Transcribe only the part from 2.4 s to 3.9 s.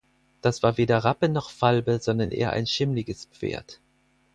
ein schimmliges Pferd.